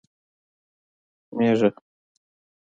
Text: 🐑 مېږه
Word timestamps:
🐑 1.27 1.33
مېږه 1.37 1.69